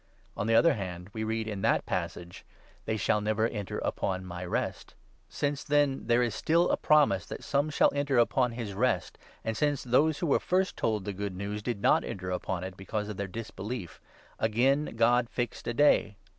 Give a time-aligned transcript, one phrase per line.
[0.35, 2.43] On the other hand, we read in that passage
[2.87, 4.95] —'They shall never enter upon my Rest.'
[5.29, 9.55] Since, then, there is still a promise that some shall enter upon this Rest, and
[9.55, 13.09] since those who were first told the Good News did not enter upon it, because
[13.09, 14.01] of their disbelief,
[14.39, 16.15] again God fixed a day.